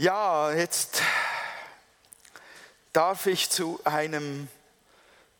[0.00, 1.02] Ja, jetzt
[2.92, 4.46] darf ich zu einem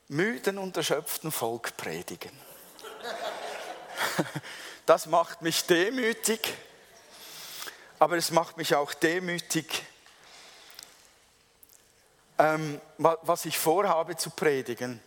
[0.09, 2.33] müden und erschöpften Volk predigen.
[4.85, 6.41] Das macht mich demütig,
[7.99, 9.85] aber es macht mich auch demütig,
[12.39, 15.01] ähm, was ich vorhabe zu predigen.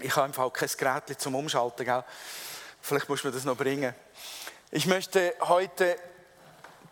[0.00, 2.02] Ich habe einfach kein Gerät zum Umschalten, gell?
[2.80, 3.94] vielleicht muss man das noch bringen.
[4.70, 5.98] Ich möchte heute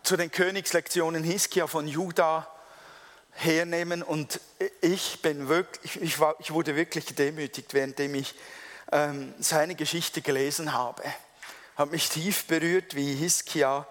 [0.03, 2.49] zu den Königslektionen Hiskia von Juda
[3.33, 4.41] hernehmen und
[4.81, 8.35] ich, bin wirklich, ich, war, ich wurde wirklich gedemütigt, währenddem ich
[8.91, 11.03] ähm, seine Geschichte gelesen habe.
[11.77, 13.87] Hat mich tief berührt, wie Hiskia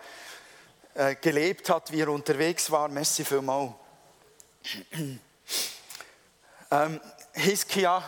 [0.94, 2.90] äh, gelebt hat, wie er unterwegs war.
[2.90, 3.72] Merci vielmals.
[6.72, 7.02] ähm,
[7.34, 8.04] Hiskia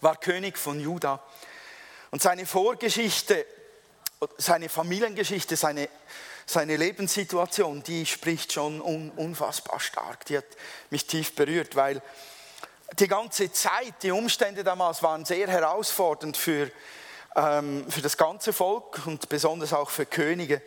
[0.00, 1.20] war König von Juda
[2.10, 3.44] und seine Vorgeschichte
[4.38, 5.88] seine Familiengeschichte, seine,
[6.46, 10.24] seine Lebenssituation, die spricht schon un, unfassbar stark.
[10.26, 10.46] Die hat
[10.90, 12.02] mich tief berührt, weil
[12.98, 16.70] die ganze Zeit, die Umstände damals waren sehr herausfordernd für,
[17.34, 20.62] ähm, für das ganze Volk und besonders auch für Könige.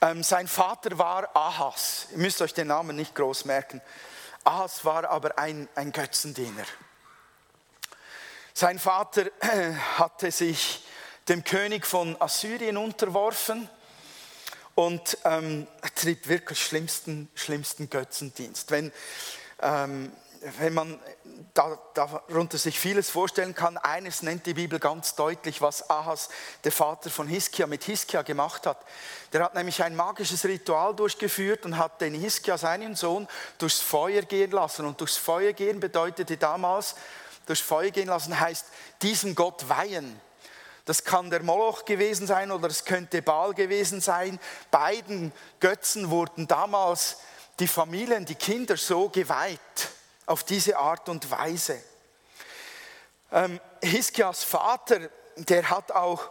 [0.00, 2.06] Ähm, sein Vater war Ahas.
[2.12, 3.82] Ihr müsst euch den Namen nicht groß merken.
[4.44, 6.64] Ahas war aber ein, ein Götzendiener.
[8.54, 9.26] Sein Vater
[9.98, 10.84] hatte sich
[11.30, 13.68] dem König von Assyrien unterworfen
[14.74, 18.72] und ähm, trieb wirklich schlimmsten, schlimmsten Götzendienst.
[18.72, 18.90] Wenn,
[19.62, 20.10] ähm,
[20.58, 20.98] wenn man
[21.54, 26.30] da, darunter sich vieles vorstellen kann, eines nennt die Bibel ganz deutlich, was Ahas,
[26.64, 28.78] der Vater von Hiskia, mit Hiskia gemacht hat.
[29.32, 34.22] Der hat nämlich ein magisches Ritual durchgeführt und hat den Hiskia, seinen Sohn, durchs Feuer
[34.22, 34.84] gehen lassen.
[34.84, 36.96] Und durchs Feuer gehen bedeutete damals,
[37.46, 38.66] durchs Feuer gehen lassen heißt,
[39.00, 40.20] diesem Gott weihen.
[40.84, 44.38] Das kann der Moloch gewesen sein oder es könnte Baal gewesen sein.
[44.70, 47.18] Beiden Götzen wurden damals
[47.58, 49.60] die Familien, die Kinder so geweiht,
[50.26, 51.82] auf diese Art und Weise.
[53.32, 56.30] Ähm, Hiskias Vater, der hat auch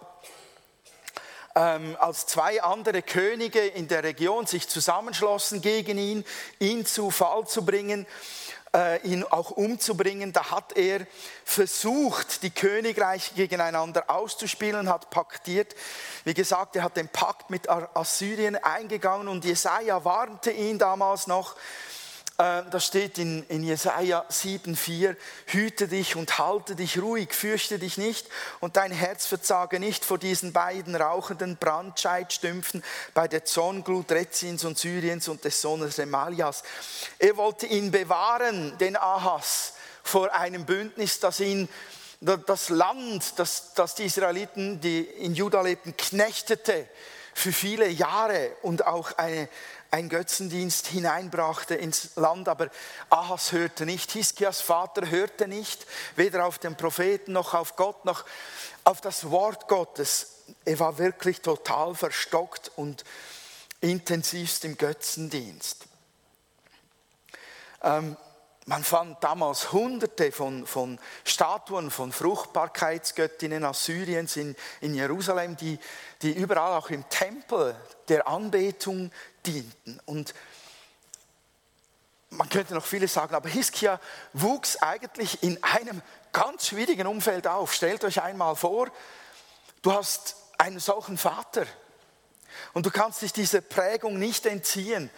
[1.56, 6.26] ähm, als zwei andere Könige in der Region sich zusammenschlossen gegen ihn,
[6.59, 8.06] ihn zu Fall zu bringen
[9.03, 10.31] ihn auch umzubringen.
[10.34, 11.06] Da hat er
[11.44, 15.75] versucht, die Königreiche gegeneinander auszuspielen, hat paktiert.
[16.24, 21.56] Wie gesagt, er hat den Pakt mit Assyrien eingegangen und Jesaja warnte ihn damals noch,
[21.56, 21.99] äh,
[22.40, 25.18] das steht in, in Jesaja 7,4,
[25.48, 28.28] hüte dich und halte dich ruhig, fürchte dich nicht
[28.62, 32.82] und dein Herz verzage nicht vor diesen beiden rauchenden Brandscheidstümpfen
[33.14, 36.64] bei der Zornglut Rezins und Syriens und des Sohnes Remalias.
[37.18, 41.68] Er wollte ihn bewahren, den Ahas, vor einem Bündnis, das ihn
[42.22, 46.88] das Land, das, das die Israeliten, die in Juda lebten, knechtete
[47.34, 49.48] für viele Jahre und auch eine,
[49.92, 52.70] ein Götzendienst hineinbrachte ins Land, aber
[53.10, 55.86] Ahas hörte nicht, Hiskias Vater hörte nicht,
[56.16, 58.26] weder auf den Propheten noch auf Gott noch
[58.84, 60.44] auf das Wort Gottes.
[60.66, 63.04] Er war wirklich total verstockt und
[63.82, 65.86] intensivst im Götzendienst.
[67.84, 68.18] Ähm,
[68.66, 75.80] man fand damals hunderte von, von Statuen von Fruchtbarkeitsgöttinnen Assyriens in, in Jerusalem, die,
[76.22, 77.76] die überall auch im Tempel
[78.10, 79.12] der Anbetung
[79.46, 80.00] dienten.
[80.06, 80.34] Und
[82.30, 84.00] man könnte noch vieles sagen, aber Hiskia
[84.34, 86.02] wuchs eigentlich in einem
[86.32, 87.74] ganz schwierigen Umfeld auf.
[87.74, 88.90] Stellt euch einmal vor,
[89.82, 91.66] du hast einen solchen Vater
[92.74, 95.10] und du kannst dich dieser Prägung nicht entziehen.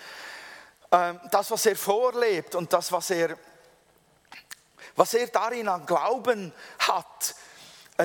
[0.91, 3.37] Ähm, das, was er vorlebt und das, was er,
[4.95, 7.35] was er darin an Glauben hat,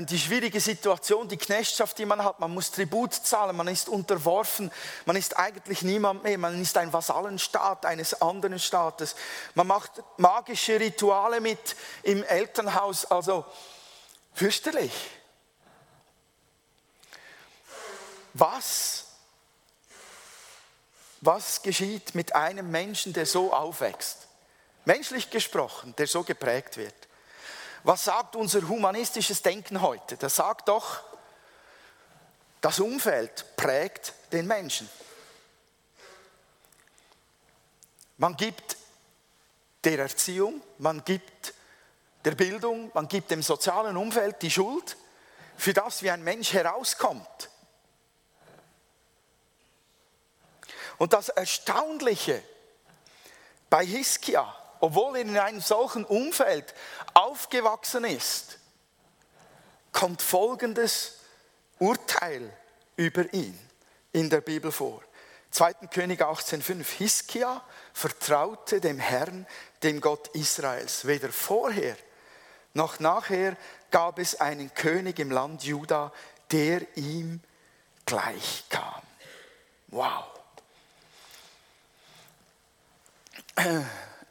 [0.04, 2.40] die schwierige Situation, die Knechtschaft, die man hat.
[2.40, 4.70] Man muss Tribut zahlen, man ist unterworfen,
[5.04, 9.14] man ist eigentlich niemand mehr, man ist ein Vasallenstaat eines anderen Staates.
[9.54, 13.44] Man macht magische Rituale mit im Elternhaus, also
[14.34, 14.92] fürchterlich.
[18.34, 19.04] Was,
[21.22, 24.26] was geschieht mit einem Menschen, der so aufwächst?
[24.84, 26.94] Menschlich gesprochen, der so geprägt wird.
[27.86, 30.16] Was sagt unser humanistisches Denken heute?
[30.16, 31.04] Das sagt doch,
[32.60, 34.90] das Umfeld prägt den Menschen.
[38.16, 38.76] Man gibt
[39.84, 41.54] der Erziehung, man gibt
[42.24, 44.96] der Bildung, man gibt dem sozialen Umfeld die Schuld
[45.56, 47.50] für das, wie ein Mensch herauskommt.
[50.98, 52.42] Und das Erstaunliche
[53.70, 56.74] bei Hiskia obwohl er in einem solchen Umfeld
[57.16, 58.58] aufgewachsen ist,
[59.90, 61.20] kommt folgendes
[61.78, 62.52] Urteil
[62.96, 63.58] über ihn
[64.12, 65.02] in der Bibel vor.
[65.50, 65.72] 2.
[65.90, 66.84] König 18,5.
[66.98, 67.62] Hiskia
[67.94, 69.46] vertraute dem Herrn,
[69.82, 71.06] dem Gott Israels.
[71.06, 71.96] Weder vorher
[72.74, 73.56] noch nachher
[73.90, 76.12] gab es einen König im Land Juda,
[76.50, 77.40] der ihm
[78.04, 79.02] gleichkam.
[79.88, 80.24] Wow.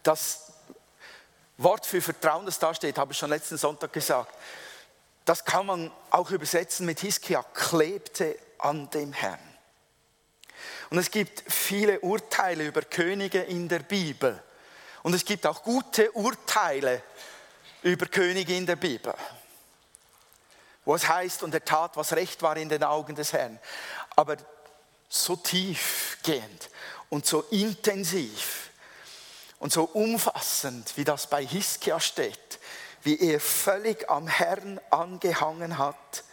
[0.04, 0.45] Das
[1.58, 4.34] Wort für Vertrauen, das da steht, habe ich schon letzten Sonntag gesagt.
[5.24, 9.40] Das kann man auch übersetzen mit Hiskia, klebte an dem Herrn.
[10.90, 14.42] Und es gibt viele Urteile über Könige in der Bibel.
[15.04, 17.02] Und es gibt auch gute Urteile
[17.82, 19.14] über Könige in der Bibel.
[20.84, 23.60] Wo es heißt, und er tat, was recht war in den Augen des Herrn.
[24.16, 24.38] Aber
[25.10, 26.70] so tiefgehend
[27.10, 28.70] und so intensiv
[29.60, 32.60] und so umfassend, wie das bei Hiskia steht,
[33.04, 36.24] wie er völlig am Herrn angehangen hat,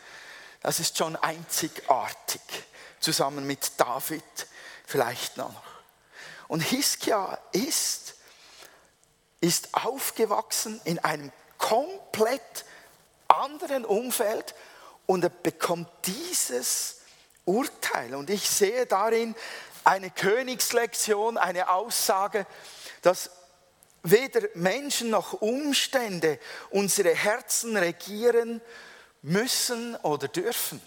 [0.60, 2.40] das ist schon einzigartig,
[3.00, 4.22] zusammen mit David
[4.86, 5.62] vielleicht noch.
[6.48, 8.14] Und Hiskia ist,
[9.40, 12.64] ist aufgewachsen in einem komplett
[13.28, 14.54] anderen Umfeld
[15.06, 17.00] und er bekommt dieses
[17.44, 18.14] Urteil.
[18.14, 19.34] Und ich sehe darin
[19.84, 22.46] eine Königslektion, eine Aussage,
[23.02, 23.30] dass
[24.02, 26.38] weder Menschen noch Umstände
[26.70, 28.60] unsere Herzen regieren
[29.22, 30.80] müssen oder dürfen.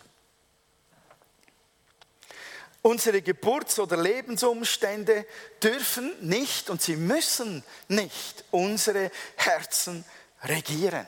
[2.82, 5.26] Unsere Geburts- oder Lebensumstände
[5.64, 10.06] dürfen nicht und sie müssen nicht unsere Herzen
[10.44, 11.08] regieren.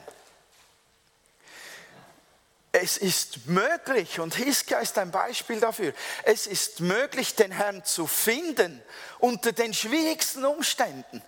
[2.72, 5.94] Es ist möglich, und Hiskia ist ein Beispiel dafür,
[6.24, 8.82] es ist möglich, den Herrn zu finden
[9.18, 11.22] unter den schwierigsten Umständen.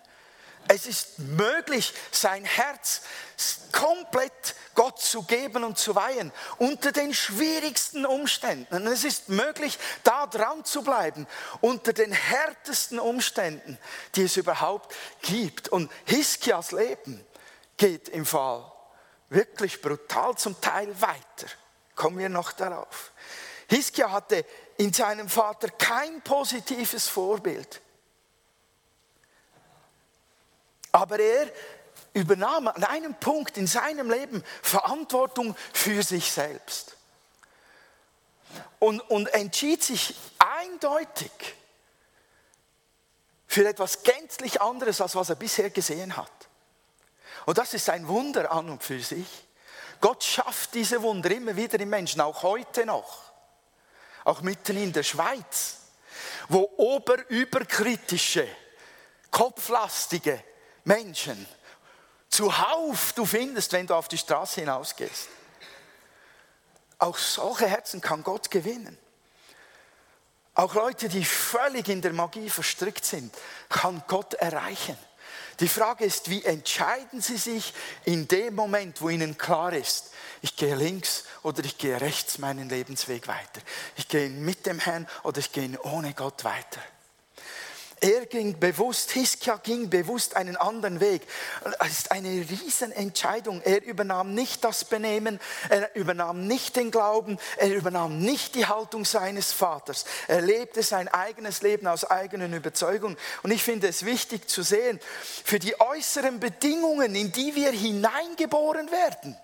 [0.69, 3.00] Es ist möglich, sein Herz
[3.72, 8.87] komplett Gott zu geben und zu weihen, unter den schwierigsten Umständen.
[8.87, 11.26] Es ist möglich, da dran zu bleiben,
[11.60, 13.78] unter den härtesten Umständen,
[14.14, 15.69] die es überhaupt gibt.
[15.69, 17.25] Und Hiskias Leben
[17.76, 18.70] geht im Fall
[19.31, 21.47] wirklich brutal zum Teil weiter.
[21.94, 23.12] Kommen wir noch darauf.
[23.69, 24.44] Hiskia hatte
[24.77, 27.81] in seinem Vater kein positives Vorbild.
[30.93, 31.50] Aber er
[32.12, 36.97] übernahm an einem Punkt in seinem Leben Verantwortung für sich selbst.
[38.81, 41.31] Und, und entschied sich eindeutig
[43.47, 46.31] für etwas gänzlich anderes, als was er bisher gesehen hat.
[47.46, 49.26] Und das ist ein Wunder an und für sich.
[50.00, 53.31] Gott schafft diese Wunder immer wieder im Menschen, auch heute noch.
[54.25, 55.76] Auch mitten in der Schweiz,
[56.48, 58.46] wo oberüberkritische,
[59.31, 60.42] kopflastige
[60.84, 61.46] Menschen
[62.28, 65.28] zuhauf du findest, wenn du auf die Straße hinausgehst.
[66.98, 68.96] Auch solche Herzen kann Gott gewinnen.
[70.54, 73.34] Auch Leute, die völlig in der Magie verstrickt sind,
[73.69, 74.96] kann Gott erreichen.
[75.61, 77.75] Die Frage ist, wie entscheiden Sie sich
[78.05, 80.11] in dem Moment, wo Ihnen klar ist,
[80.43, 83.61] ich gehe links oder ich gehe rechts meinen Lebensweg weiter.
[83.97, 86.81] Ich gehe mit dem Herrn oder ich gehe ohne Gott weiter.
[88.02, 91.20] Er ging bewusst, Hiskia ging bewusst einen anderen Weg.
[91.81, 93.61] Es ist eine Riesenentscheidung.
[93.61, 95.38] Er übernahm nicht das Benehmen,
[95.69, 100.06] er übernahm nicht den Glauben, er übernahm nicht die Haltung seines Vaters.
[100.29, 103.19] Er lebte sein eigenes Leben aus eigenen Überzeugungen.
[103.43, 104.99] Und ich finde es wichtig zu sehen,
[105.45, 109.37] für die äußeren Bedingungen, in die wir hineingeboren werden,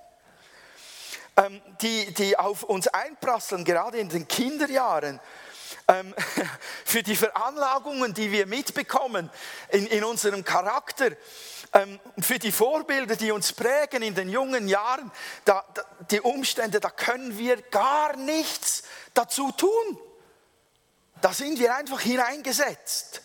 [1.37, 5.21] ähm, die, die auf uns einprasseln, gerade in den Kinderjahren,
[5.89, 6.15] ähm,
[6.85, 9.31] für die Veranlagungen, die wir mitbekommen
[9.71, 11.11] in, in unserem Charakter,
[11.73, 15.11] ähm, für die Vorbilder, die uns prägen in den jungen Jahren,
[15.45, 19.99] da, da, die Umstände, da können wir gar nichts dazu tun.
[21.21, 23.23] Da sind wir einfach hineingesetzt.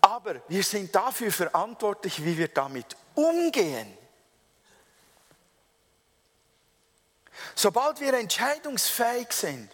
[0.00, 3.96] Aber wir sind dafür verantwortlich, wie wir damit umgehen.
[7.54, 9.70] Sobald wir entscheidungsfähig sind,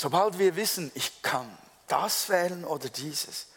[0.00, 3.48] Sobald wir wissen, ich kann das wählen oder dieses,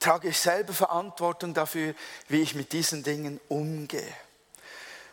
[0.00, 1.94] trage ich selber Verantwortung dafür,
[2.28, 4.14] wie ich mit diesen Dingen umgehe.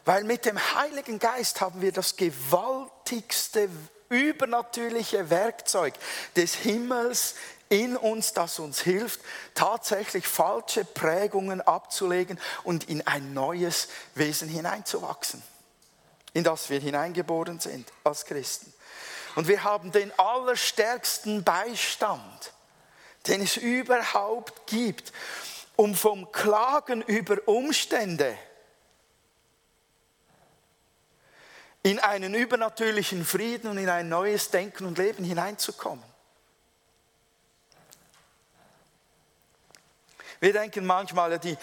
[0.06, 3.68] Weil mit dem Heiligen Geist haben wir das gewaltigste,
[4.08, 5.94] übernatürliche Werkzeug
[6.38, 7.36] des Himmels
[7.68, 9.20] in uns, das uns hilft,
[9.56, 15.44] tatsächlich falsche Prägungen abzulegen und in ein neues Wesen hineinzuwachsen,
[16.32, 18.74] in das wir hineingeboren sind als Christen.
[19.40, 22.52] Und wir haben den allerstärksten Beistand,
[23.26, 25.14] den es überhaupt gibt,
[25.78, 28.38] um vom Klagen über Umstände
[31.84, 36.04] in einen übernatürlichen Frieden und in ein neues Denken und Leben hineinzukommen.
[40.42, 41.58] Wir denken manchmal, die,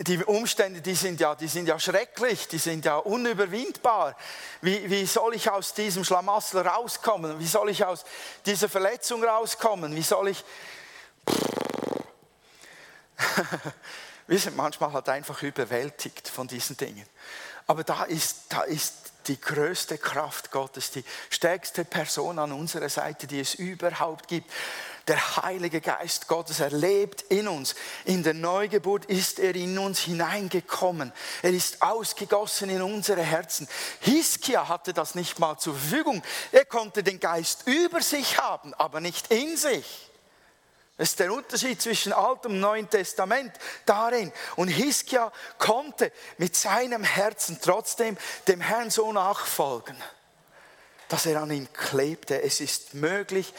[0.00, 4.16] die Umstände, die sind, ja, die sind ja schrecklich, die sind ja unüberwindbar.
[4.60, 7.40] Wie, wie soll ich aus diesem Schlamassel rauskommen?
[7.40, 8.04] Wie soll ich aus
[8.46, 9.96] dieser Verletzung rauskommen?
[9.96, 10.44] Wie soll ich...
[14.28, 17.06] Wir sind manchmal halt einfach überwältigt von diesen Dingen.
[17.66, 18.94] Aber da ist, da ist
[19.26, 24.50] die größte Kraft Gottes, die stärkste Person an unserer Seite, die es überhaupt gibt.
[25.08, 27.74] Der Heilige Geist Gottes, er lebt in uns.
[28.04, 31.14] In der Neugeburt ist er in uns hineingekommen.
[31.40, 33.66] Er ist ausgegossen in unsere Herzen.
[34.00, 36.22] Hiskia hatte das nicht mal zur Verfügung.
[36.52, 40.10] Er konnte den Geist über sich haben, aber nicht in sich.
[40.98, 43.52] Das ist der Unterschied zwischen Altem und Neuen Testament
[43.86, 44.30] darin.
[44.56, 49.96] Und Hiskia konnte mit seinem Herzen trotzdem dem Herrn so nachfolgen,
[51.08, 52.42] dass er an ihm klebte.
[52.42, 53.54] Es ist möglich,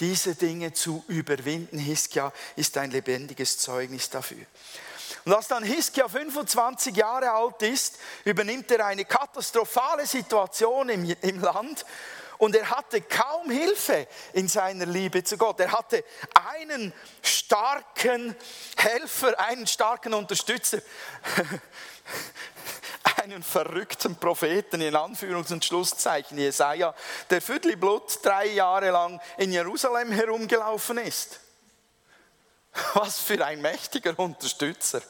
[0.00, 1.78] diese Dinge zu überwinden.
[1.78, 4.44] Hiskia ist ein lebendiges Zeugnis dafür.
[5.24, 11.40] Und als dann Hiskia 25 Jahre alt ist, übernimmt er eine katastrophale Situation im, im
[11.40, 11.86] Land
[12.38, 15.60] und er hatte kaum Hilfe in seiner Liebe zu Gott.
[15.60, 16.04] Er hatte
[16.52, 18.36] einen starken
[18.76, 20.78] Helfer, einen starken Unterstützer,
[23.24, 26.94] einen verrückten Propheten in Anführungs- und Schlusszeichen, Jesaja,
[27.30, 31.40] der Viertelblut drei Jahre lang in Jerusalem herumgelaufen ist.
[32.92, 35.00] Was für ein mächtiger Unterstützer.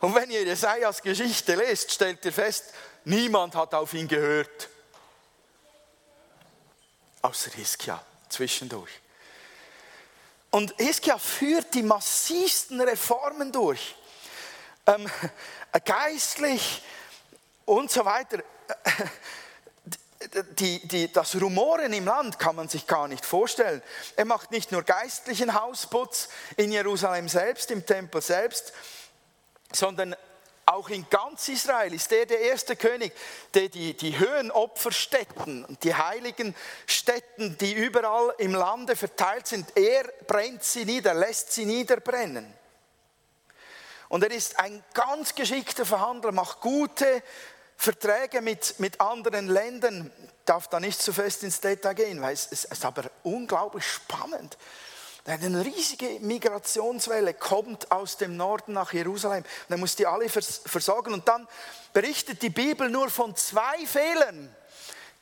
[0.00, 4.68] Und wenn ihr Jesajas Geschichte lest, stellt ihr fest, niemand hat auf ihn gehört
[7.22, 8.90] außer Hiskia zwischendurch.
[10.50, 13.94] Und Hiskia führt die massivsten Reformen durch,
[14.94, 15.10] ähm,
[15.84, 16.82] geistlich
[17.64, 18.42] und so weiter.
[20.58, 23.82] Die, die, das Rumoren im Land kann man sich gar nicht vorstellen.
[24.16, 28.72] Er macht nicht nur geistlichen Hausputz in Jerusalem selbst, im Tempel selbst,
[29.72, 30.14] sondern
[30.66, 33.12] auch in ganz Israel ist er der erste König,
[33.54, 36.54] der die, die Höhenopferstätten, die heiligen
[36.86, 42.59] Stätten, die überall im Lande verteilt sind, er brennt sie nieder, lässt sie niederbrennen.
[44.10, 47.22] Und er ist ein ganz geschickter Verhandler, macht gute
[47.76, 50.10] Verträge mit, mit anderen Ländern.
[50.44, 53.84] Darf da nicht zu so fest ins Detail gehen, weil es, es ist aber unglaublich
[53.86, 54.58] spannend.
[55.24, 59.44] Eine riesige Migrationswelle kommt aus dem Norden nach Jerusalem.
[59.68, 61.14] Er muss die alle versorgen.
[61.14, 61.46] Und dann
[61.92, 64.52] berichtet die Bibel nur von zwei Fehlern,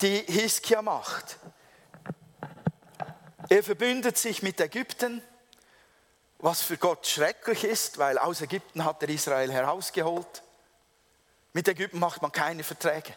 [0.00, 1.36] die Hiskia macht.
[3.50, 5.22] Er verbündet sich mit Ägypten,
[6.38, 10.42] was für Gott schrecklich ist, weil aus Ägypten hat er Israel herausgeholt.
[11.52, 13.14] Mit Ägypten macht man keine Verträge.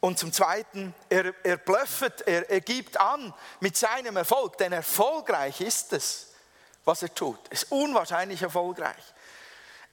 [0.00, 5.60] Und zum Zweiten, er, er blöffet, er, er gibt an mit seinem Erfolg, denn erfolgreich
[5.60, 6.32] ist es,
[6.84, 7.38] was er tut.
[7.48, 9.14] Es ist unwahrscheinlich erfolgreich.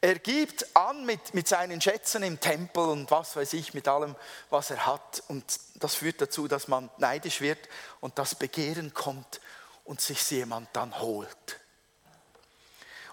[0.01, 4.15] Er gibt an mit, mit seinen Schätzen im Tempel und was weiß ich, mit allem,
[4.49, 5.23] was er hat.
[5.27, 9.39] Und das führt dazu, dass man neidisch wird und das Begehren kommt
[9.85, 11.60] und sich jemand dann holt.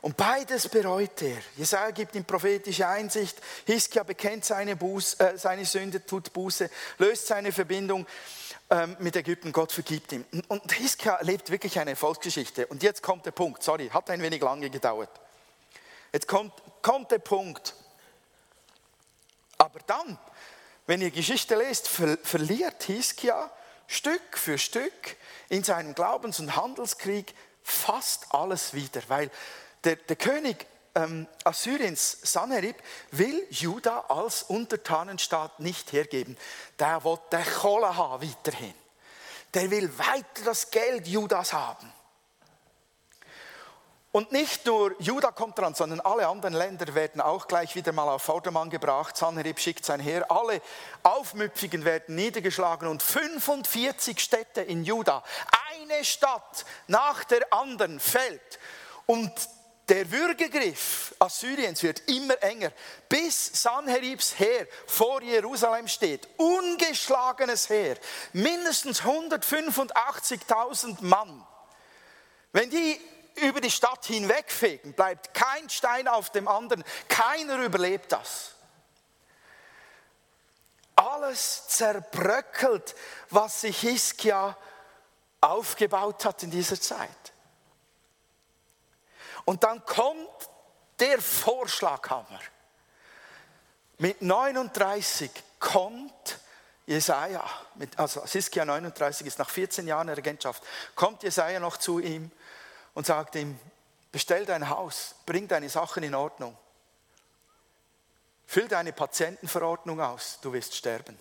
[0.00, 1.38] Und beides bereut er.
[1.56, 3.36] Jesaja gibt ihm prophetische Einsicht.
[3.66, 8.06] Hiskia bekennt seine, Buß, äh, seine Sünde, tut Buße, löst seine Verbindung
[8.70, 9.52] ähm, mit Ägypten.
[9.52, 10.24] Gott vergibt ihm.
[10.48, 12.66] Und Hiskia lebt wirklich eine Erfolgsgeschichte.
[12.68, 13.62] Und jetzt kommt der Punkt.
[13.62, 15.10] Sorry, hat ein wenig lange gedauert.
[16.12, 17.74] Jetzt kommt, kommt der Punkt.
[19.58, 20.18] Aber dann,
[20.86, 23.50] wenn ihr Geschichte lest, ver verliert Hiskia
[23.88, 25.16] Stück für Stück
[25.48, 29.30] in seinem Glaubens- und Handelskrieg fast alles wieder, weil
[29.84, 32.76] der, der König ähm, Assyriens, Sanherib,
[33.10, 36.36] will Juda als Untertanenstaat nicht hergeben.
[36.78, 38.74] Der will der Kohle haben weiterhin.
[39.54, 41.92] Der will weiter das Geld Judas haben.
[44.10, 48.08] Und nicht nur Juda kommt dran, sondern alle anderen Länder werden auch gleich wieder mal
[48.08, 49.16] auf Vordermann gebracht.
[49.16, 50.30] Sanherib schickt sein Heer.
[50.30, 50.62] Alle
[51.02, 55.22] Aufmüpfigen werden niedergeschlagen und 45 Städte in Juda,
[55.70, 58.58] eine Stadt nach der anderen fällt.
[59.04, 59.30] Und
[59.88, 62.72] der Würgegriff Assyriens wird immer enger,
[63.08, 66.28] bis Sanheribs Heer vor Jerusalem steht.
[66.36, 67.96] Ungeschlagenes Heer,
[68.32, 71.46] mindestens 185.000 Mann.
[72.52, 73.00] Wenn die
[73.36, 76.84] über die Stadt hinwegfegen, bleibt kein Stein auf dem anderen.
[77.08, 78.52] Keiner überlebt das.
[80.96, 82.96] Alles zerbröckelt,
[83.30, 84.56] was sich Hiskia
[85.40, 87.08] aufgebaut hat in dieser Zeit.
[89.44, 90.50] Und dann kommt
[90.98, 92.40] der Vorschlaghammer.
[93.98, 96.38] Mit 39 kommt
[96.86, 97.44] Jesaja,
[97.96, 100.62] also Siskia 39 ist nach 14 Jahren Regentschaft,
[100.94, 102.30] kommt Jesaja noch zu ihm
[102.94, 103.58] und sagt ihm,
[104.10, 106.56] bestell dein Haus, bring deine Sachen in Ordnung,
[108.46, 111.18] füll deine Patientenverordnung aus, du wirst sterben.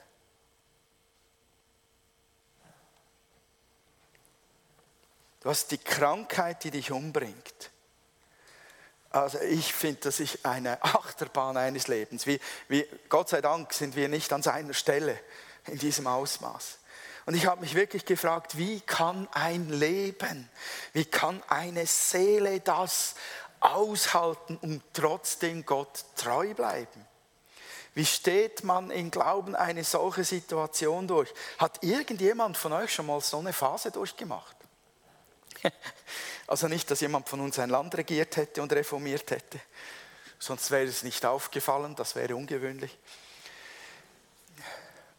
[5.41, 7.71] Du hast die Krankheit, die dich umbringt.
[9.17, 12.27] Also ich finde, das ist eine Achterbahn eines Lebens.
[12.27, 15.19] Wie, wie, Gott sei Dank sind wir nicht an seiner Stelle
[15.65, 16.77] in diesem Ausmaß.
[17.25, 20.49] Und ich habe mich wirklich gefragt, wie kann ein Leben,
[20.93, 23.15] wie kann eine Seele das
[23.59, 27.05] aushalten und trotzdem Gott treu bleiben?
[27.95, 31.33] Wie steht man im Glauben eine solche Situation durch?
[31.57, 34.55] Hat irgendjemand von euch schon mal so eine Phase durchgemacht?
[36.47, 39.59] Also nicht, dass jemand von uns ein Land regiert hätte und reformiert hätte,
[40.39, 42.97] sonst wäre es nicht aufgefallen, das wäre ungewöhnlich.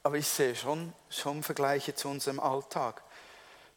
[0.02, 3.02] Aber ich sehe schon, schon Vergleiche zu unserem Alltag.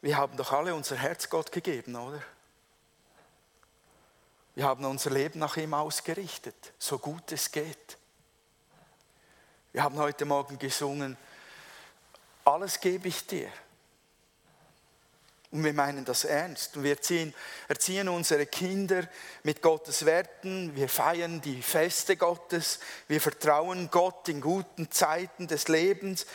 [0.01, 2.21] Wir haben doch alle unser Herz Gott gegeben, oder?
[4.55, 7.97] Wir haben unser Leben nach ihm ausgerichtet, so gut es geht.
[9.73, 11.17] Wir haben heute Morgen gesungen,
[12.43, 13.49] alles gebe ich dir.
[15.51, 16.77] Und wir meinen das ernst.
[16.77, 17.33] Und wir erziehen,
[17.67, 19.03] erziehen unsere Kinder
[19.43, 20.75] mit Gottes Werten.
[20.75, 22.79] Wir feiern die Feste Gottes.
[23.07, 26.25] Wir vertrauen Gott in guten Zeiten des Lebens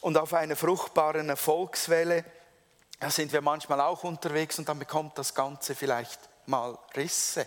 [0.00, 2.24] und auf einer fruchtbaren Erfolgswelle.
[2.98, 7.46] Da sind wir manchmal auch unterwegs und dann bekommt das Ganze vielleicht mal Risse.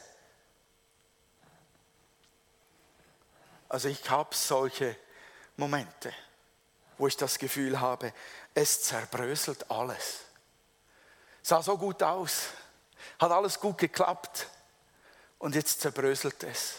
[3.68, 4.96] Also ich habe solche
[5.58, 6.14] Momente,
[6.98, 8.14] wo ich das Gefühl habe,
[8.54, 10.26] es zerbröselt alles.
[11.42, 12.48] Sah so gut aus,
[13.20, 14.48] hat alles gut geklappt
[15.40, 16.76] und jetzt zerbröselt es.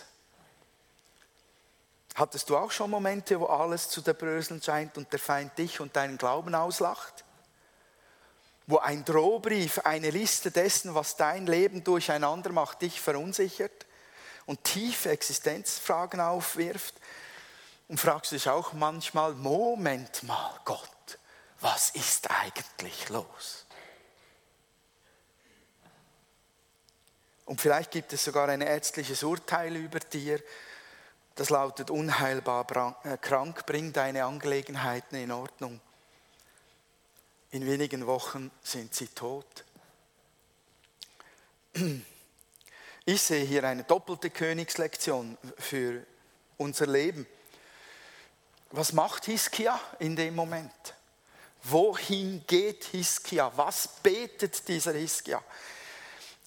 [2.15, 5.97] Hattest du auch schon Momente, wo alles zu zerbröseln scheint und der Feind dich und
[5.97, 7.25] deinen Glauben auslacht?
[8.67, 13.87] Wo ein Drohbrief, eine Liste dessen, was dein Leben durcheinander macht, dich verunsichert
[14.47, 16.95] und tiefe Existenzfragen aufwirft?
[17.89, 21.19] Und fragst du dich auch manchmal, Moment mal, Gott,
[21.61, 23.67] was ist eigentlich los?
[27.53, 30.41] Und vielleicht gibt es sogar ein ärztliches Urteil über dir,
[31.35, 35.79] das lautet unheilbar äh, krank, bring deine Angelegenheiten in Ordnung.
[37.51, 39.65] In wenigen Wochen sind sie tot.
[43.05, 46.07] Ich sehe hier eine doppelte Königslektion für
[46.57, 47.27] unser Leben.
[48.71, 50.95] Was macht Hiskia in dem Moment?
[51.65, 53.53] Wohin geht Hiskia?
[53.57, 55.43] Was betet dieser Hiskia?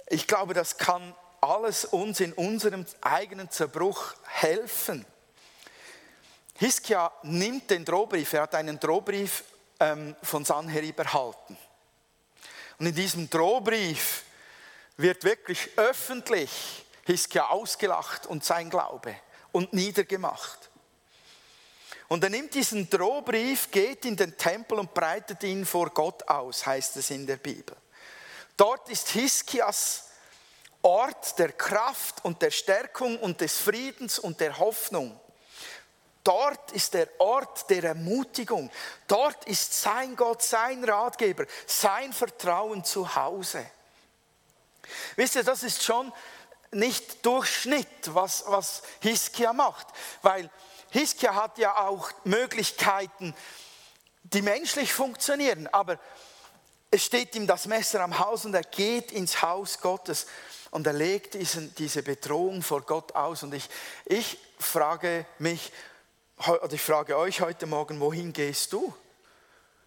[0.08, 5.06] Ich glaube, das kann alles uns in unserem eigenen Zerbruch helfen.
[6.58, 9.44] Hiskia nimmt den Drohbrief, er hat einen Drohbrief
[9.80, 11.58] ähm, von Sanherib erhalten.
[12.80, 14.24] Und in diesem Drohbrief
[14.98, 19.16] wird wirklich öffentlich Hiskia ausgelacht und sein Glaube
[19.52, 20.70] und niedergemacht.
[22.08, 26.66] Und er nimmt diesen Drohbrief, geht in den Tempel und breitet ihn vor Gott aus,
[26.66, 27.76] heißt es in der Bibel.
[28.58, 30.04] Dort ist Hiskias
[30.82, 35.20] Ort der Kraft und der Stärkung und des Friedens und der Hoffnung.
[36.24, 38.72] Dort ist der Ort der Ermutigung.
[39.08, 43.66] Dort ist sein Gott, sein Ratgeber, sein Vertrauen zu Hause.
[45.16, 46.14] Wisst ihr, das ist schon
[46.72, 49.88] nicht Durchschnitt, was, was Hiskia macht,
[50.22, 50.50] weil
[50.92, 53.36] Hiskia hat ja auch Möglichkeiten,
[54.24, 56.00] die menschlich funktionieren, aber
[56.92, 60.28] es steht ihm das Messer am Haus und er geht ins Haus Gottes
[60.72, 63.44] und er legt diesen, diese Bedrohung vor Gott aus.
[63.44, 63.70] Und ich,
[64.06, 65.72] ich frage mich,
[66.48, 68.94] oder ich frage euch heute Morgen, wohin gehst du?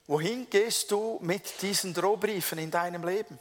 [0.07, 3.39] Wohin gehst du mit diesen Drohbriefen in deinem Leben?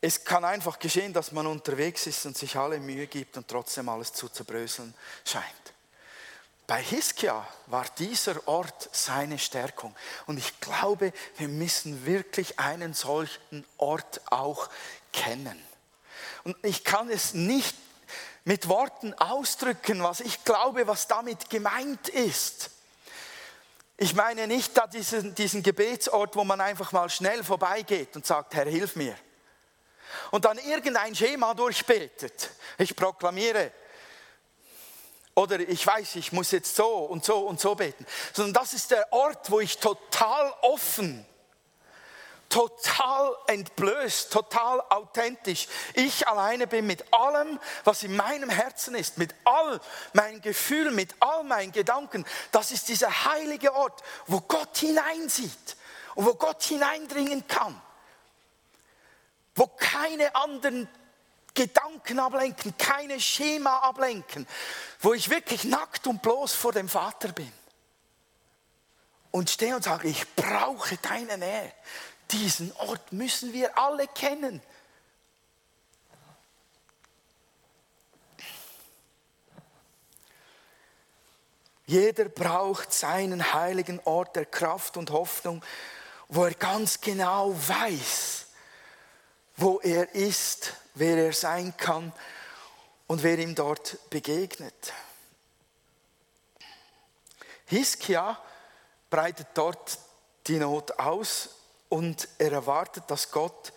[0.00, 3.88] Es kann einfach geschehen, dass man unterwegs ist und sich alle Mühe gibt und trotzdem
[3.88, 5.75] alles zu zerbröseln scheint.
[6.66, 9.94] Bei Hiskia war dieser Ort seine Stärkung.
[10.26, 14.68] Und ich glaube, wir müssen wirklich einen solchen Ort auch
[15.12, 15.62] kennen.
[16.42, 17.76] Und ich kann es nicht
[18.44, 22.70] mit Worten ausdrücken, was ich glaube, was damit gemeint ist.
[23.96, 28.54] Ich meine nicht da diesen, diesen Gebetsort, wo man einfach mal schnell vorbeigeht und sagt,
[28.54, 29.16] Herr, hilf mir.
[30.30, 32.50] Und dann irgendein Schema durchbetet.
[32.78, 33.72] Ich proklamiere,
[35.36, 38.90] oder ich weiß, ich muss jetzt so und so und so beten, sondern das ist
[38.90, 41.26] der Ort, wo ich total offen,
[42.48, 45.68] total entblößt, total authentisch.
[45.92, 49.78] Ich alleine bin mit allem, was in meinem Herzen ist, mit all
[50.14, 52.24] meinen Gefühlen, mit all meinen Gedanken.
[52.50, 55.76] Das ist dieser heilige Ort, wo Gott hineinsieht
[56.14, 57.78] und wo Gott hineindringen kann.
[59.54, 60.88] Wo keine anderen
[61.56, 64.46] Gedanken ablenken, keine Schema ablenken,
[65.00, 67.52] wo ich wirklich nackt und bloß vor dem Vater bin.
[69.32, 71.72] Und stehe und sage, ich brauche deine Nähe.
[72.30, 74.62] Diesen Ort müssen wir alle kennen.
[81.86, 85.64] Jeder braucht seinen heiligen Ort der Kraft und Hoffnung,
[86.28, 88.46] wo er ganz genau weiß,
[89.56, 92.12] wo er ist, wer er sein kann
[93.06, 94.92] und wer ihm dort begegnet.
[97.66, 98.38] Hiskia
[99.10, 99.98] breitet dort
[100.46, 101.50] die Not aus
[101.88, 103.72] und er erwartet, dass Gott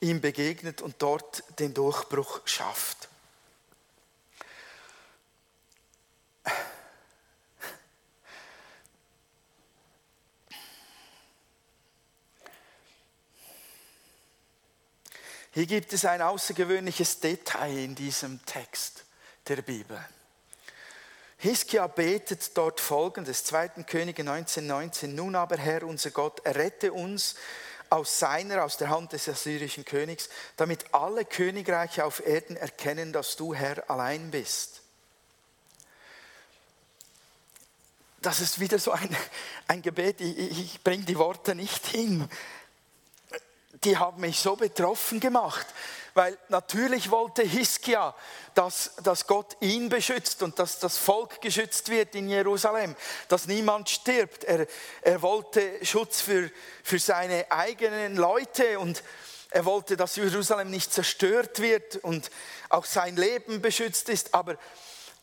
[0.00, 3.03] ihm begegnet und dort den Durchbruch schafft.
[15.54, 19.04] Hier gibt es ein außergewöhnliches Detail in diesem Text
[19.46, 20.04] der Bibel.
[21.38, 23.84] Hiskia betet dort folgendes, 2.
[23.84, 25.14] Könige 19, 19.
[25.14, 27.36] Nun aber, Herr, unser Gott, errette uns
[27.88, 33.36] aus seiner, aus der Hand des assyrischen Königs, damit alle Königreiche auf Erden erkennen, dass
[33.36, 34.80] du Herr allein bist.
[38.22, 39.16] Das ist wieder so ein,
[39.68, 42.28] ein Gebet, ich, ich bringe die Worte nicht hin.
[43.82, 45.66] Die haben mich so betroffen gemacht.
[46.14, 48.14] Weil natürlich wollte Hiskia,
[48.54, 52.94] dass, dass Gott ihn beschützt und dass das Volk geschützt wird in Jerusalem,
[53.26, 54.44] dass niemand stirbt.
[54.44, 54.68] Er,
[55.02, 56.50] er wollte Schutz für,
[56.84, 59.02] für seine eigenen Leute und
[59.50, 62.30] er wollte, dass Jerusalem nicht zerstört wird und
[62.68, 64.34] auch sein Leben beschützt ist.
[64.34, 64.56] Aber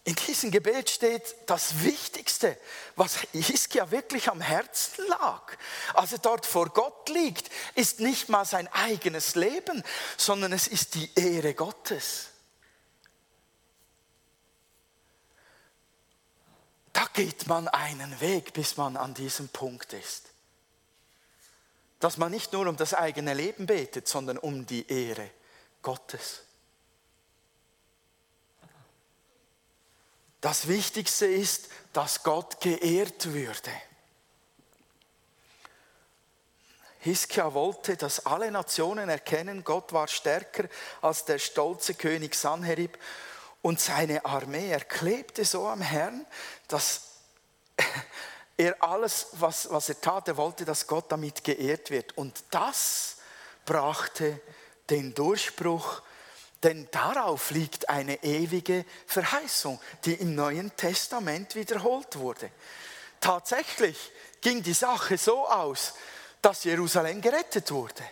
[0.03, 2.57] in diesem Gebet steht das Wichtigste,
[2.95, 5.55] was Hiskia wirklich am Herzen lag.
[5.93, 9.83] Als er dort vor Gott liegt, ist nicht mal sein eigenes Leben,
[10.17, 12.29] sondern es ist die Ehre Gottes.
[16.93, 20.29] Da geht man einen Weg, bis man an diesem Punkt ist.
[21.99, 25.29] Dass man nicht nur um das eigene Leben betet, sondern um die Ehre
[25.83, 26.41] Gottes.
[30.41, 33.71] Das Wichtigste ist, dass Gott geehrt würde.
[36.99, 40.65] Hiskia wollte, dass alle Nationen erkennen, Gott war stärker
[41.01, 42.97] als der stolze König Sanherib
[43.61, 44.69] und seine Armee.
[44.69, 46.25] Er klebte so am Herrn,
[46.67, 47.01] dass
[48.57, 52.17] er alles, was, was er tat, er wollte, dass Gott damit geehrt wird.
[52.17, 53.17] Und das
[53.65, 54.39] brachte
[54.89, 56.03] den Durchbruch
[56.63, 62.51] denn darauf liegt eine ewige Verheißung, die im Neuen Testament wiederholt wurde.
[63.19, 65.93] Tatsächlich ging die Sache so aus,
[66.41, 68.03] dass Jerusalem gerettet wurde.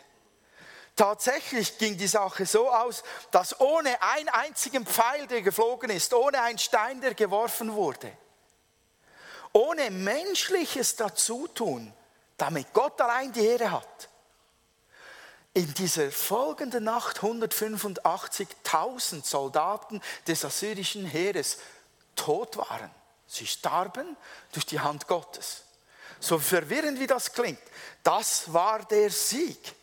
[0.96, 6.42] Tatsächlich ging die Sache so aus, dass ohne einen einzigen Pfeil, der geflogen ist, ohne
[6.42, 8.12] einen Stein, der geworfen wurde,
[9.54, 11.94] ohne menschliches Dazutun,
[12.36, 14.10] damit Gott allein die Ehre hat,
[15.54, 21.58] in dieser folgenden Nacht 185.000 Soldaten des assyrischen Heeres
[22.16, 22.92] tot waren.
[23.28, 24.18] Sie starben
[24.52, 25.64] durch die Hand Gottes.
[26.20, 27.62] So verwirrend wie das klingt,
[28.04, 29.76] das war der Sieg.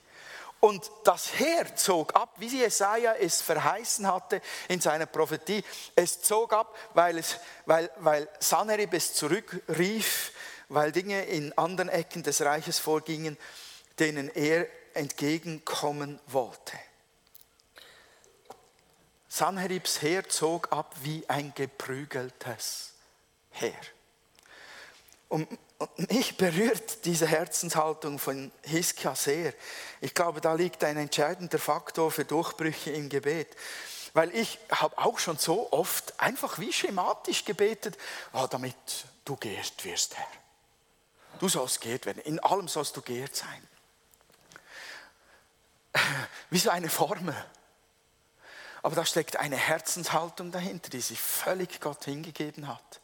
[0.60, 5.62] Und das Heer zog ab, wie Jesaja es verheißen hatte in seiner Prophetie.
[5.94, 10.32] Es zog ab, weil, es, weil, weil Sanherib es zurückrief,
[10.68, 13.36] weil Dinge in anderen Ecken des Reiches vorgingen,
[13.98, 16.78] denen er entgegenkommen wollte.
[19.28, 22.94] Sanheribs Heer zog ab wie ein geprügeltes
[23.50, 23.74] Heer.
[25.28, 25.46] Und
[26.10, 29.52] mich berührt diese Herzenshaltung von Hiskia sehr.
[30.00, 33.48] Ich glaube, da liegt ein entscheidender Faktor für Durchbrüche im Gebet.
[34.14, 37.98] Weil ich habe auch schon so oft einfach wie schematisch gebetet,
[38.32, 38.74] oh, damit
[39.26, 40.26] du geehrt wirst, Herr.
[41.40, 42.22] Du sollst geehrt werden.
[42.22, 43.68] In allem sollst du geehrt sein
[46.50, 47.34] wie so eine Formel.
[48.82, 53.00] Aber da steckt eine Herzenshaltung dahinter, die sich völlig Gott hingegeben hat.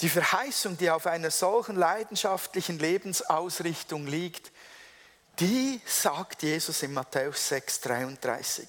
[0.00, 4.50] Die Verheißung, die auf einer solchen leidenschaftlichen Lebensausrichtung liegt,
[5.38, 8.68] die sagt Jesus in Matthäus 6, 33.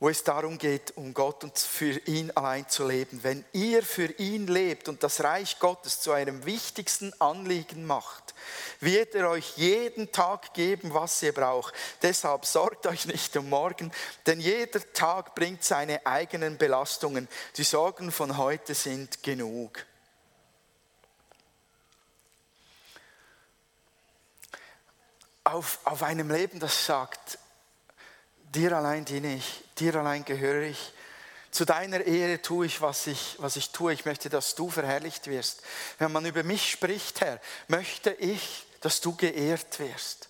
[0.00, 3.22] wo es darum geht, um Gott und für ihn allein zu leben.
[3.22, 8.34] Wenn ihr für ihn lebt und das Reich Gottes zu eurem wichtigsten Anliegen macht,
[8.80, 11.74] wird er euch jeden Tag geben, was ihr braucht.
[12.00, 13.92] Deshalb sorgt euch nicht um morgen,
[14.24, 17.28] denn jeder Tag bringt seine eigenen Belastungen.
[17.58, 19.84] Die Sorgen von heute sind genug.
[25.44, 27.38] Auf, auf einem Leben, das sagt,
[28.54, 30.92] dir allein diene ich, dir allein gehöre ich.
[31.50, 33.92] Zu deiner Ehre tue ich was, ich, was ich tue.
[33.92, 35.62] Ich möchte, dass du verherrlicht wirst.
[35.98, 40.28] Wenn man über mich spricht, Herr, möchte ich, dass du geehrt wirst.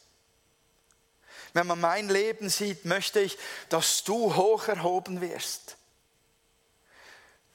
[1.52, 3.36] Wenn man mein Leben sieht, möchte ich,
[3.68, 5.76] dass du hoch erhoben wirst.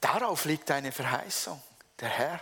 [0.02, 1.62] Darauf liegt eine Verheißung.
[2.00, 2.40] Der Herr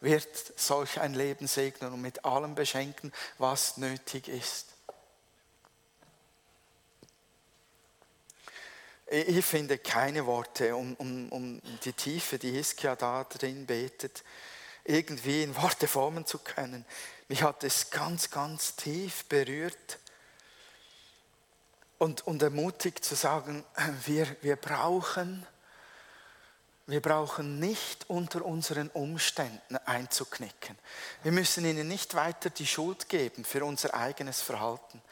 [0.00, 4.77] wird solch ein Leben segnen und mit allem beschenken, was nötig ist.
[9.10, 14.22] Ich finde keine Worte, um, um, um die Tiefe, die Hiskia da drin betet,
[14.84, 16.84] irgendwie in Worte formen zu können.
[17.28, 19.98] Mich hat es ganz, ganz tief berührt
[21.98, 23.64] und, und ermutigt zu sagen,
[24.04, 25.46] wir, wir brauchen
[26.88, 30.74] wir brauchen nicht unter unseren Umständen einzuknicken.
[31.22, 35.02] Wir müssen ihnen nicht weiter die Schuld geben für unser eigenes Verhalten.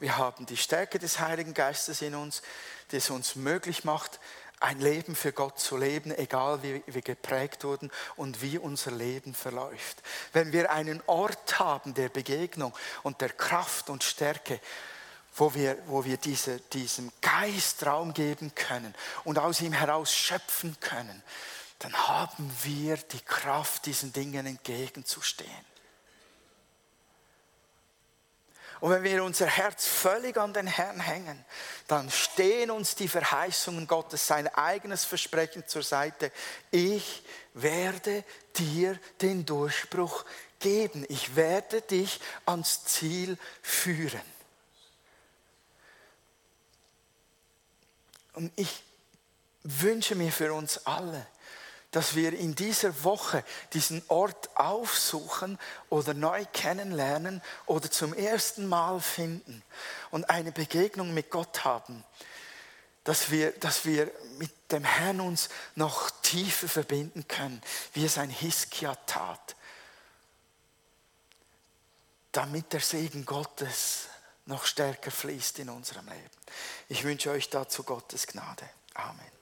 [0.00, 2.42] Wir haben die Stärke des Heiligen Geistes in uns,
[2.90, 4.18] die es uns möglich macht,
[4.58, 9.32] ein Leben für Gott zu leben, egal wie wir geprägt wurden und wie unser Leben
[9.32, 10.02] verläuft.
[10.32, 14.60] Wenn wir einen Ort haben der Begegnung und der Kraft und Stärke,
[15.34, 20.76] wo wir, wo wir diese, diesem Geist Raum geben können und aus ihm heraus schöpfen
[20.80, 21.22] können,
[21.78, 25.70] dann haben wir die Kraft, diesen Dingen entgegenzustehen.
[28.80, 31.44] Und wenn wir unser Herz völlig an den Herrn hängen,
[31.86, 36.32] dann stehen uns die Verheißungen Gottes, sein eigenes Versprechen zur Seite.
[36.70, 38.24] Ich werde
[38.56, 40.24] dir den Durchbruch
[40.60, 41.04] geben.
[41.08, 44.39] Ich werde dich ans Ziel führen.
[48.40, 48.82] Und ich
[49.64, 51.26] wünsche mir für uns alle,
[51.90, 55.58] dass wir in dieser Woche diesen Ort aufsuchen
[55.90, 59.62] oder neu kennenlernen oder zum ersten Mal finden
[60.10, 62.02] und eine Begegnung mit Gott haben,
[63.04, 67.60] dass wir, dass wir mit dem Herrn uns noch tiefer verbinden können,
[67.92, 69.54] wie es ein Hiskia tat,
[72.32, 74.09] damit der Segen Gottes
[74.50, 76.30] noch stärker fließt in unserem Leben.
[76.88, 78.68] Ich wünsche euch dazu Gottes Gnade.
[78.94, 79.39] Amen.